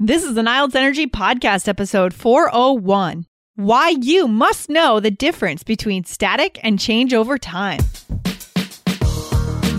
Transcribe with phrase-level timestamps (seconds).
[0.00, 3.26] This is an IELTS Energy Podcast episode 401.
[3.56, 7.80] Why you must know the difference between static and change over time.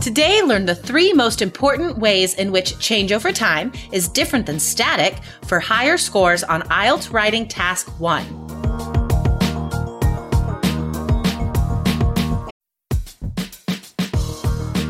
[0.00, 4.58] Today, learn the three most important ways in which change over time is different than
[4.58, 8.58] static for higher scores on IELTS Writing Task 1.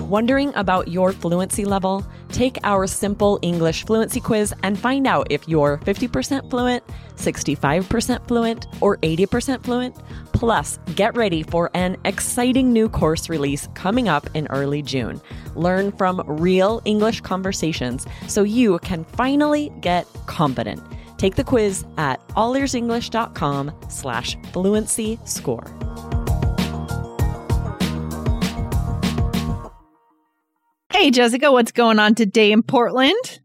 [0.09, 2.07] Wondering about your fluency level?
[2.29, 6.85] Take our simple English fluency quiz and find out if you're 50% fluent,
[7.17, 9.97] 65% fluent, or 80% fluent.
[10.41, 15.21] Plus, get ready for an exciting new course release coming up in early June.
[15.55, 20.81] Learn from real English conversations so you can finally get confident.
[21.19, 25.67] Take the quiz at allearsenglish.com slash fluency score.
[30.91, 33.41] Hey, Jessica, what's going on today in Portland?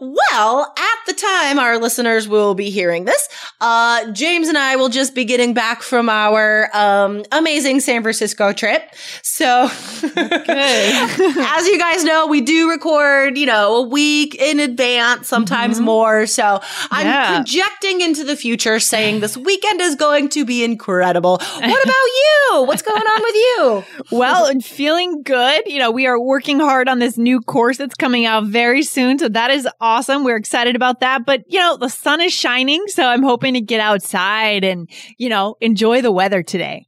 [0.00, 3.28] Well, at the time our listeners will be hearing this,
[3.60, 8.52] uh, James and I will just be getting back from our um, amazing San Francisco
[8.52, 8.82] trip.
[9.22, 9.64] So,
[10.16, 15.84] as you guys know, we do record, you know, a week in advance, sometimes mm-hmm.
[15.84, 16.26] more.
[16.26, 17.36] So, I'm yeah.
[17.36, 21.38] projecting into the future saying this weekend is going to be incredible.
[21.38, 22.64] What about you?
[22.66, 23.84] What's going on with you?
[24.16, 25.62] well, and feeling good.
[25.66, 29.18] You know, we are working hard on this new course that's coming out very soon.
[29.18, 30.24] So, that is awesome.
[30.24, 31.24] We're excited about that.
[31.24, 32.82] But, you know, the sun is shining.
[32.88, 36.86] So I'm hoping to get outside and, you know, enjoy the weather today.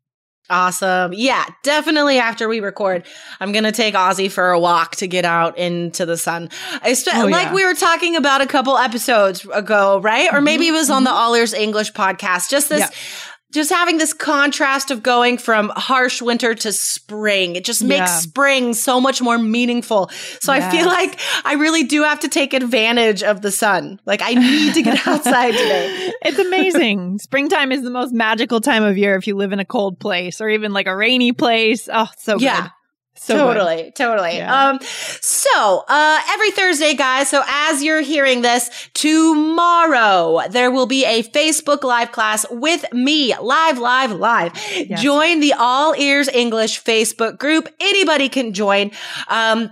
[0.50, 1.12] Awesome.
[1.12, 3.04] Yeah, definitely after we record,
[3.38, 6.48] I'm going to take Ozzy for a walk to get out into the sun.
[6.94, 7.54] Spe- oh, like yeah.
[7.54, 10.32] we were talking about a couple episodes ago, right?
[10.32, 10.74] Or maybe mm-hmm.
[10.74, 11.18] it was on the mm-hmm.
[11.18, 12.48] All Ears English podcast.
[12.48, 12.90] Just this
[13.52, 17.56] just having this contrast of going from harsh winter to spring.
[17.56, 18.18] It just makes yeah.
[18.18, 20.10] spring so much more meaningful.
[20.40, 20.64] So yes.
[20.64, 24.00] I feel like I really do have to take advantage of the sun.
[24.04, 26.12] Like I need to get outside today.
[26.22, 27.18] It's amazing.
[27.18, 30.40] Springtime is the most magical time of year if you live in a cold place
[30.40, 31.88] or even like a rainy place.
[31.90, 32.62] Oh, so yeah.
[32.62, 32.70] good.
[33.18, 33.94] So totally, good.
[33.94, 34.36] totally.
[34.36, 34.68] Yeah.
[34.70, 34.78] Um,
[35.20, 37.28] so, uh, every Thursday, guys.
[37.28, 43.36] So as you're hearing this, tomorrow there will be a Facebook live class with me,
[43.36, 44.52] live, live, live.
[44.74, 45.02] Yes.
[45.02, 47.68] Join the All Ears English Facebook group.
[47.80, 48.90] Anybody can join.
[49.28, 49.70] Um,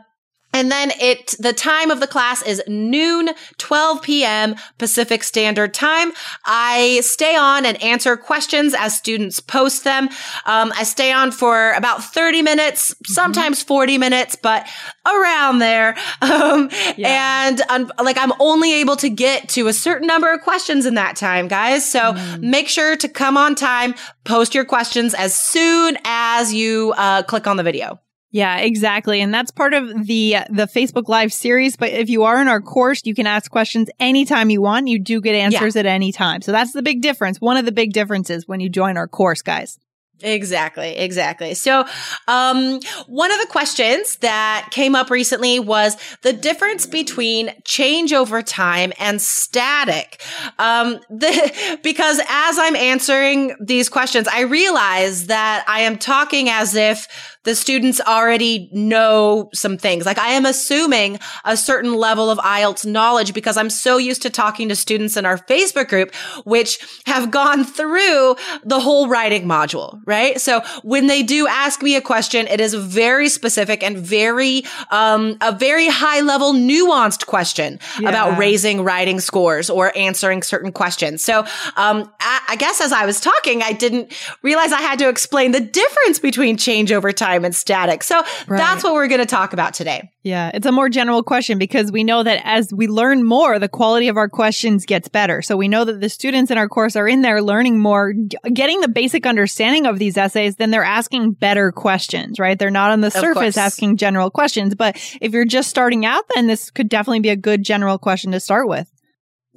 [0.56, 3.28] and then it, the time of the class is noon,
[3.58, 4.54] 12 p.m.
[4.78, 6.12] Pacific Standard Time.
[6.46, 10.08] I stay on and answer questions as students post them.
[10.46, 13.12] Um, I stay on for about 30 minutes, mm-hmm.
[13.12, 14.66] sometimes 40 minutes, but
[15.06, 15.94] around there.
[16.26, 17.46] Um, yeah.
[17.48, 20.94] and um, like I'm only able to get to a certain number of questions in
[20.94, 21.90] that time, guys.
[21.90, 22.40] So mm.
[22.40, 23.94] make sure to come on time,
[24.24, 28.00] post your questions as soon as you uh, click on the video.
[28.36, 29.22] Yeah, exactly.
[29.22, 32.60] And that's part of the the Facebook Live series, but if you are in our
[32.60, 34.88] course, you can ask questions anytime you want.
[34.88, 35.80] You do get answers yeah.
[35.80, 36.42] at any time.
[36.42, 37.40] So that's the big difference.
[37.40, 39.78] One of the big differences when you join our course, guys.
[40.22, 41.52] Exactly, exactly.
[41.52, 41.84] So,
[42.26, 48.40] um, one of the questions that came up recently was the difference between change over
[48.40, 50.22] time and static.
[50.58, 56.74] Um, the, because as I'm answering these questions, I realize that I am talking as
[56.74, 60.04] if the students already know some things.
[60.04, 64.30] Like I am assuming a certain level of IELTS knowledge because I'm so used to
[64.30, 66.12] talking to students in our Facebook group,
[66.44, 68.34] which have gone through
[68.64, 70.40] the whole writing module, right?
[70.40, 75.36] So when they do ask me a question, it is very specific and very, um,
[75.40, 78.08] a very high level nuanced question yeah.
[78.08, 81.22] about raising writing scores or answering certain questions.
[81.22, 81.40] So,
[81.76, 85.52] um, I, I guess as I was talking, I didn't realize I had to explain
[85.52, 88.02] the difference between change over time time and static.
[88.02, 88.58] So right.
[88.58, 90.10] that's what we're going to talk about today.
[90.22, 93.68] Yeah, it's a more general question because we know that as we learn more, the
[93.68, 95.40] quality of our questions gets better.
[95.40, 98.12] So we know that the students in our course are in there learning more,
[98.52, 102.58] getting the basic understanding of these essays, then they're asking better questions, right?
[102.58, 104.74] They're not on the surface asking general questions.
[104.74, 108.32] But if you're just starting out, then this could definitely be a good general question
[108.32, 108.90] to start with.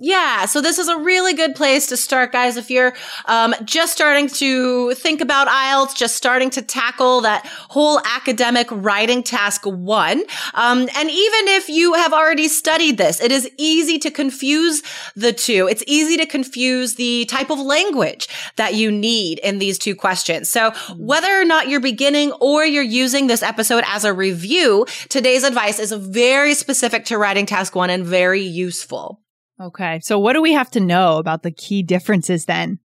[0.01, 2.55] Yeah, so this is a really good place to start, guys.
[2.55, 2.93] If you're
[3.25, 9.23] um, just starting to think about IELTS, just starting to tackle that whole academic writing
[9.23, 10.23] task one,
[10.53, 14.81] um, and even if you have already studied this, it is easy to confuse
[15.17, 15.67] the two.
[15.67, 20.47] It's easy to confuse the type of language that you need in these two questions.
[20.47, 25.43] So whether or not you're beginning or you're using this episode as a review, today's
[25.43, 29.19] advice is very specific to writing task one and very useful.
[29.61, 29.99] Okay.
[30.01, 32.79] So what do we have to know about the key differences then?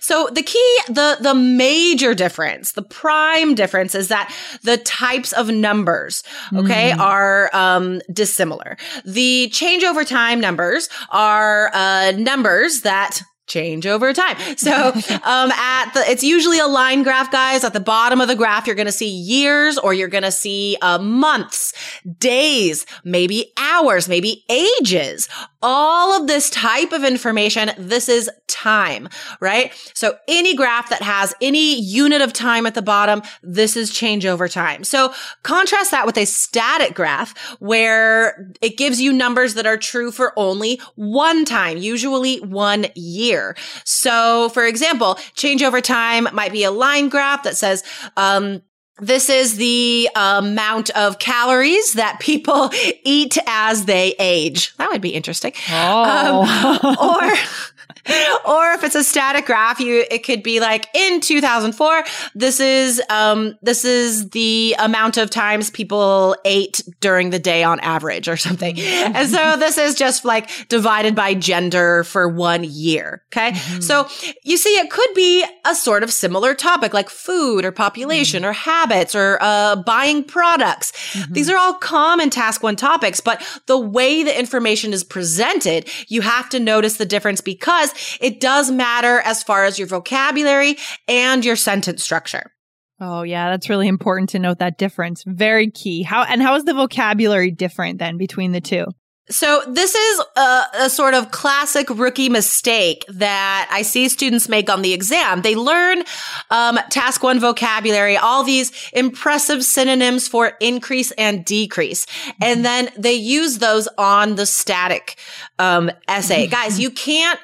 [0.00, 4.34] So the key, the, the major difference, the prime difference is that
[4.64, 6.98] the types of numbers, okay, mm.
[6.98, 8.76] are, um, dissimilar.
[9.04, 14.36] The change over time numbers are, uh, numbers that change over time.
[14.56, 14.70] So,
[15.24, 17.64] um, at the, it's usually a line graph, guys.
[17.64, 20.32] At the bottom of the graph, you're going to see years or you're going to
[20.32, 21.72] see, uh, months,
[22.18, 25.28] days, maybe hours, maybe ages.
[25.62, 29.08] All of this type of information, this is time,
[29.40, 29.72] right?
[29.94, 34.24] So any graph that has any unit of time at the bottom, this is change
[34.24, 34.84] over time.
[34.84, 35.12] So
[35.42, 40.32] contrast that with a static graph where it gives you numbers that are true for
[40.38, 43.39] only one time, usually one year
[43.84, 47.82] So for example, change over time might be a line graph that says,
[48.16, 48.62] um,
[49.00, 52.70] this is the amount of calories that people
[53.04, 54.76] eat as they age.
[54.76, 55.52] That would be interesting.
[55.70, 56.78] Oh.
[56.82, 57.34] Um, or
[58.46, 62.04] or if it's a static graph, you it could be like in 2004,
[62.34, 67.80] this is um this is the amount of times people ate during the day on
[67.80, 68.76] average or something.
[68.76, 69.16] Mm-hmm.
[69.16, 73.22] And so this is just like divided by gender for one year.
[73.32, 73.52] Okay.
[73.52, 73.80] Mm-hmm.
[73.80, 74.08] So
[74.42, 78.50] you see, it could be a sort of similar topic like food or population mm-hmm.
[78.50, 80.92] or habits or uh, buying products.
[81.12, 81.32] Mm-hmm.
[81.32, 86.22] These are all common task one topics, but the way the information is presented, you
[86.22, 87.89] have to notice the difference because
[88.20, 90.76] it does matter as far as your vocabulary
[91.08, 92.52] and your sentence structure.
[93.00, 95.24] Oh yeah, that's really important to note that difference.
[95.26, 96.02] Very key.
[96.02, 98.84] How and how is the vocabulary different then between the two?
[99.30, 104.68] So this is a, a, sort of classic rookie mistake that I see students make
[104.68, 105.42] on the exam.
[105.42, 106.02] They learn
[106.50, 112.06] um, task one vocabulary, all these impressive synonyms for increase and decrease,
[112.42, 112.62] and mm-hmm.
[112.62, 115.16] then they use those on the static
[115.60, 116.46] um, essay.
[116.46, 116.50] Mm-hmm.
[116.50, 117.38] Guys, you can't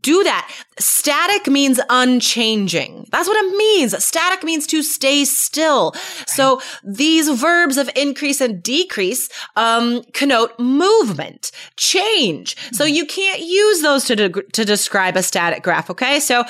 [0.00, 0.50] do that.
[0.78, 3.06] Static means unchanging.
[3.10, 4.04] That's what it means.
[4.04, 5.94] Static means to stay still.
[6.26, 12.56] So these verbs of increase and decrease um, connote movement, change.
[12.72, 15.90] So you can't use those to de- to describe a static graph.
[15.90, 16.44] Okay, so.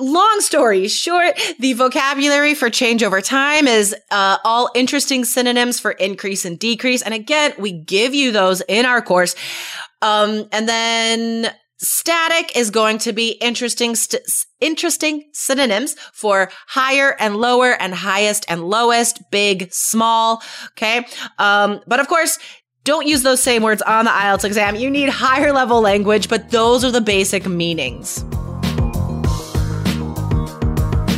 [0.00, 5.92] Long story short, the vocabulary for change over time is uh, all interesting synonyms for
[5.92, 7.00] increase and decrease.
[7.00, 9.36] And again, we give you those in our course.
[10.02, 14.22] Um, and then Static is going to be interesting, st-
[14.60, 20.42] interesting synonyms for higher and lower and highest and lowest, big, small.
[20.72, 21.04] Okay.
[21.38, 22.38] Um, but of course,
[22.84, 24.76] don't use those same words on the IELTS exam.
[24.76, 28.24] You need higher level language, but those are the basic meanings.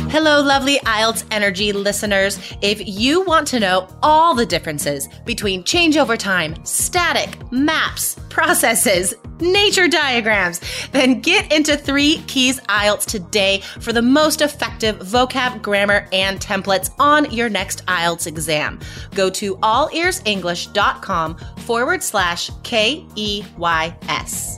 [0.09, 2.39] Hello, lovely IELTS Energy listeners.
[2.61, 9.13] If you want to know all the differences between change over time, static, maps, processes,
[9.39, 10.61] nature diagrams,
[10.91, 16.91] then get into Three Keys IELTS today for the most effective vocab, grammar, and templates
[16.99, 18.79] on your next IELTS exam.
[19.15, 24.57] Go to allearsenglish.com forward slash K E Y S.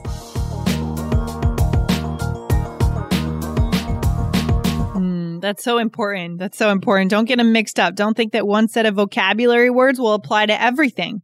[4.94, 6.39] Hmm, that's so important.
[6.39, 7.12] That's so important.
[7.12, 7.96] Don't get them mixed up.
[7.96, 11.22] Don't think that one set of vocabulary words will apply to everything.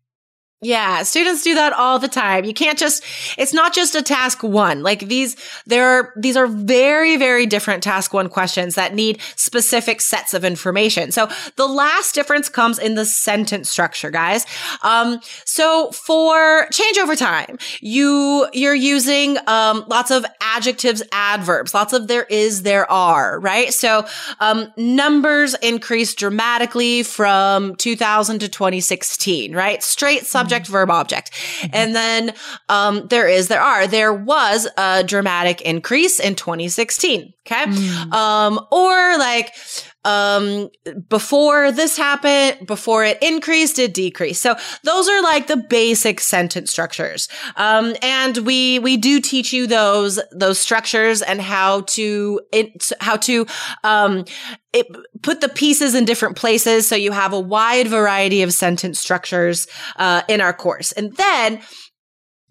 [0.65, 2.43] Yeah, students do that all the time.
[2.43, 3.03] You can't just,
[3.37, 4.81] it's not just a task one.
[4.81, 5.35] Like these,
[5.67, 10.43] there are, these are very, very different task one questions that need specific sets of
[10.43, 11.11] information.
[11.11, 14.47] So the last difference comes in the sentence structure, guys.
[14.81, 21.93] Um, so for change over time, you, you're using, um, lots of adjectives, adverbs, lots
[21.93, 23.71] of there is, there are, right?
[23.71, 24.07] So,
[24.39, 29.83] um, numbers increased dramatically from 2000 to 2016, right?
[29.83, 31.31] Straight subject verb, object.
[31.73, 32.33] And then
[32.69, 37.33] um, there is, there are, there was a dramatic increase in 2016.
[37.45, 37.65] Okay.
[37.65, 38.13] Mm.
[38.13, 39.53] Um, or like,
[40.05, 40.69] um,
[41.09, 44.41] before this happened, before it increased, it decreased.
[44.41, 47.27] So those are like the basic sentence structures.
[47.55, 53.17] Um, and we, we do teach you those, those structures and how to, it, how
[53.17, 53.47] to,
[53.83, 54.25] um,
[54.71, 54.87] it,
[55.21, 56.87] put the pieces in different places.
[56.87, 60.91] So you have a wide variety of sentence structures, uh, in our course.
[60.91, 61.61] And then,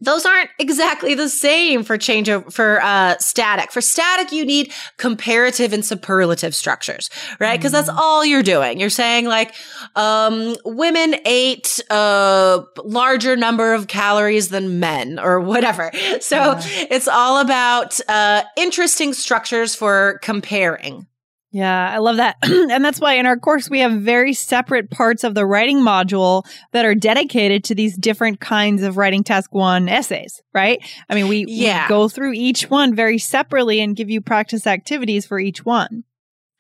[0.01, 3.73] those aren't exactly the same for change for uh, static.
[3.73, 7.09] For static, you need comparative and superlative structures,
[7.41, 7.59] right?
[7.59, 7.75] Because mm.
[7.75, 8.81] that's all you're doing.
[8.81, 9.55] You're saying like,
[9.97, 15.91] um, women ate a larger number of calories than men or whatever.
[16.21, 16.63] So yeah.
[16.91, 21.07] it's all about uh, interesting structures for comparing.
[21.55, 22.37] Yeah, I love that.
[22.43, 26.45] and that's why in our course, we have very separate parts of the writing module
[26.73, 30.85] that are dedicated to these different kinds of writing task one essays, right?
[31.09, 31.85] I mean, we, yeah.
[31.85, 36.03] we go through each one very separately and give you practice activities for each one.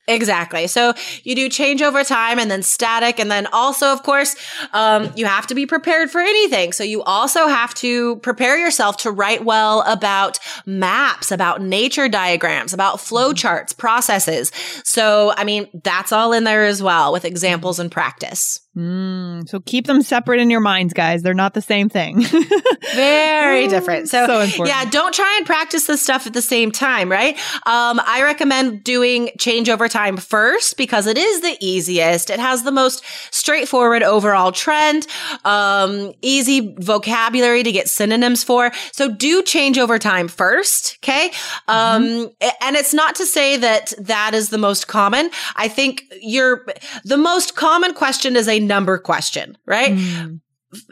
[0.06, 0.66] Exactly.
[0.66, 0.92] So
[1.22, 3.18] you do change over time and then static.
[3.18, 4.36] And then also, of course,
[4.72, 6.72] um, you have to be prepared for anything.
[6.72, 12.74] So you also have to prepare yourself to write well about maps, about nature diagrams,
[12.74, 13.36] about flow mm-hmm.
[13.36, 14.52] charts, processes.
[14.84, 18.60] So, I mean, that's all in there as well with examples and practice.
[18.76, 21.22] Mm, so keep them separate in your minds, guys.
[21.22, 22.24] They're not the same thing.
[22.94, 24.08] Very different.
[24.08, 27.36] So, so yeah, don't try and practice this stuff at the same time, right?
[27.66, 32.30] Um, I recommend doing change over time first because it is the easiest.
[32.30, 35.06] It has the most straightforward overall trend,
[35.44, 38.72] um, easy vocabulary to get synonyms for.
[38.90, 40.98] So do change over time first.
[41.02, 41.30] Okay.
[41.68, 42.48] Um, mm-hmm.
[42.60, 45.30] and it's not to say that that is the most common.
[45.54, 46.66] I think you're
[47.04, 49.92] the most common question is a number question, right?
[49.92, 50.40] Mm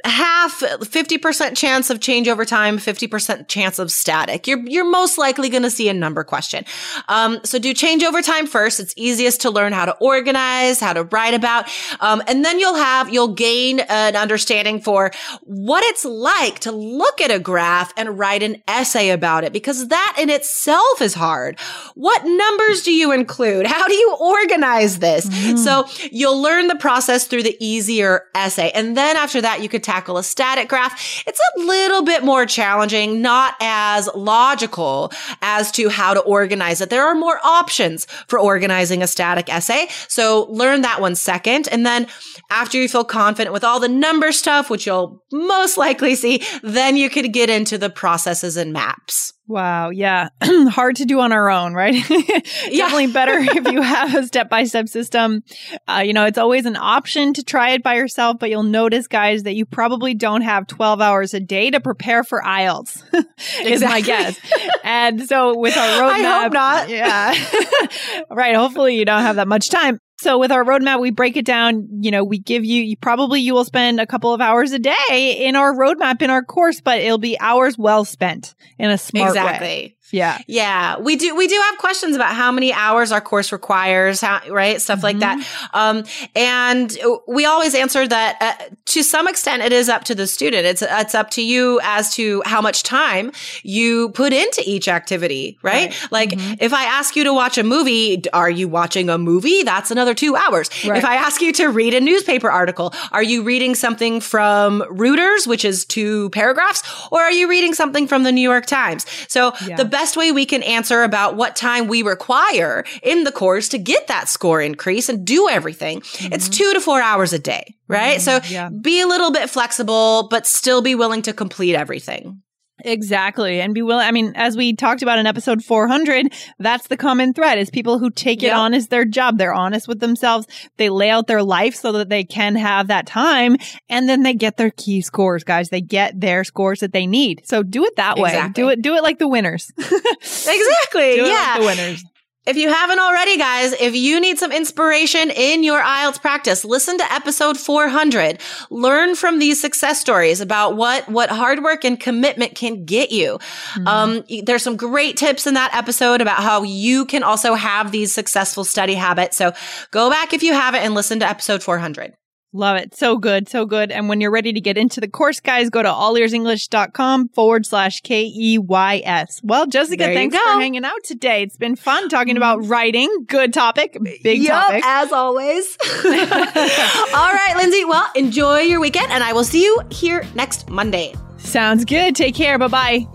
[0.05, 4.47] half 50% chance of change over time 50% chance of static.
[4.47, 6.65] You're you're most likely going to see a number question.
[7.09, 8.81] Um, so do change over time first.
[8.81, 11.69] It's easiest to learn how to organize how to write about.
[12.01, 15.11] Um, and then you'll have you'll gain an understanding for
[15.43, 19.89] what it's like to look at a graph and write an essay about it because
[19.89, 21.59] that in itself is hard.
[21.95, 23.67] What numbers do you include?
[23.67, 25.27] How do you organize this?
[25.27, 25.59] Mm.
[25.59, 28.71] so you'll learn the process through the easier essay.
[28.75, 31.25] And then after that you could tackle a static graph.
[31.27, 36.91] It's a little bit more challenging, not as logical as to how to organize it.
[36.91, 39.89] There are more options for organizing a static essay.
[40.07, 41.67] So learn that one second.
[41.73, 42.07] And then
[42.51, 46.97] after you feel confident with all the number stuff, which you'll most likely see, then
[46.97, 49.33] you could get into the processes and maps.
[49.53, 49.91] Wow.
[49.91, 50.31] Yeah.
[50.43, 51.93] Hard to do on our own, right?
[52.09, 55.43] Definitely better if you have a step by step system.
[55.87, 59.09] Uh, you know, it's always an option to try it by yourself, but you'll notice,
[59.09, 63.03] guys, that you probably don't have 12 hours a day to prepare for IELTS,
[63.63, 64.41] is my guess.
[64.85, 66.13] and so with our roadmap.
[66.13, 66.89] I hope not.
[66.89, 68.27] Yeah.
[68.31, 68.57] right.
[68.57, 69.99] Hopefully you don't have that much time.
[70.23, 71.89] So with our roadmap, we break it down.
[72.01, 74.79] You know, we give you, you probably you will spend a couple of hours a
[74.79, 78.97] day in our roadmap in our course, but it'll be hours well spent in a
[78.97, 79.67] smart exactly.
[79.67, 79.97] way.
[80.13, 80.39] Yeah.
[80.47, 80.99] Yeah.
[80.99, 84.81] We do, we do have questions about how many hours our course requires, how, right?
[84.81, 85.05] Stuff mm-hmm.
[85.05, 85.39] like that.
[85.39, 85.77] Mm-hmm.
[85.77, 86.05] Um,
[86.37, 90.67] and we always answer that uh, to some extent it is up to the student.
[90.67, 95.59] It's, it's up to you as to how much time you put into each activity,
[95.63, 95.89] right?
[95.89, 96.09] right.
[96.13, 96.55] Like mm-hmm.
[96.61, 99.63] if I ask you to watch a movie, are you watching a movie?
[99.63, 100.69] That's another two hours.
[100.85, 100.99] Right.
[100.99, 105.47] If I ask you to read a newspaper article, are you reading something from Reuters,
[105.47, 109.07] which is two paragraphs, or are you reading something from the New York Times?
[109.29, 109.77] So yeah.
[109.77, 113.69] the best best way we can answer about what time we require in the course
[113.69, 116.01] to get that score increase and do everything.
[116.01, 116.33] Mm-hmm.
[116.33, 118.19] It's two to four hours a day, right?
[118.19, 118.43] Mm-hmm.
[118.43, 118.69] So yeah.
[118.69, 122.43] be a little bit flexible, but still be willing to complete everything.
[122.85, 123.61] Exactly.
[123.61, 124.07] And be willing.
[124.07, 127.99] I mean, as we talked about in episode 400, that's the common thread is people
[127.99, 128.53] who take yep.
[128.53, 129.39] it on as their job.
[129.39, 130.47] They're honest with themselves.
[130.77, 133.57] They lay out their life so that they can have that time
[133.89, 135.69] and then they get their key scores, guys.
[135.69, 137.43] They get their scores that they need.
[137.45, 138.49] So do it that way.
[138.53, 139.73] Do it, do it like the winners.
[139.79, 141.17] exactly.
[141.17, 141.57] Do yeah.
[141.57, 142.05] Like the winners.
[142.45, 146.99] If you haven't already, guys, if you need some inspiration in your IELTS practice, listen
[146.99, 148.41] to episode 400.
[148.69, 153.39] Learn from these success stories about what, what hard work and commitment can get you.
[153.75, 153.87] Mm-hmm.
[153.87, 158.13] Um, there's some great tips in that episode about how you can also have these
[158.13, 159.37] successful study habits.
[159.37, 159.53] So
[159.93, 162.13] go back if you haven't and listen to episode 400.
[162.55, 162.95] Love it.
[162.95, 163.49] So good.
[163.49, 163.91] So good.
[163.91, 168.03] And when you're ready to get into the course, guys, go to allearsenglish.com forward slash
[168.03, 169.41] K E Y S.
[169.43, 171.43] Well, Jessica, there thanks for hanging out today.
[171.43, 172.71] It's been fun talking about mm-hmm.
[172.71, 173.25] writing.
[173.27, 173.97] Good topic.
[174.23, 174.83] Big yep, topic.
[174.85, 175.79] As always.
[176.05, 177.87] All right, Lindsay.
[177.87, 181.15] Well, enjoy your weekend and I will see you here next Monday.
[181.39, 182.15] Sounds good.
[182.15, 182.59] Take care.
[182.59, 183.07] Bye-bye.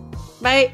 [0.41, 0.74] Bye.